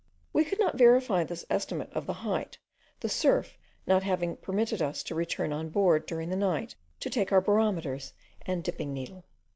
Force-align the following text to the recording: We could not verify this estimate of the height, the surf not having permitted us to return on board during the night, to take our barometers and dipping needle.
We 0.33 0.45
could 0.45 0.59
not 0.59 0.79
verify 0.79 1.23
this 1.23 1.45
estimate 1.47 1.91
of 1.93 2.07
the 2.07 2.13
height, 2.25 2.57
the 3.01 3.07
surf 3.07 3.55
not 3.85 4.01
having 4.01 4.37
permitted 4.37 4.81
us 4.81 5.03
to 5.03 5.13
return 5.13 5.53
on 5.53 5.69
board 5.69 6.07
during 6.07 6.31
the 6.31 6.35
night, 6.35 6.73
to 7.01 7.09
take 7.11 7.31
our 7.31 7.39
barometers 7.39 8.13
and 8.43 8.63
dipping 8.63 8.93
needle. 8.95 9.25